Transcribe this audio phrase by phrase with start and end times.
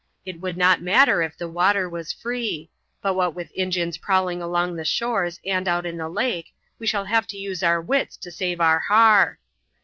[0.25, 2.71] It would not matter if the water was free;
[3.03, 7.05] but what with Injuns prowling along the shores and out on the lake, we shall
[7.05, 9.37] have to use our wits to save our har.